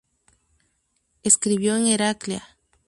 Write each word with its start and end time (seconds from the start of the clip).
Escribió 1.21 1.75
en 1.77 1.85
Heraclea. 1.85 2.57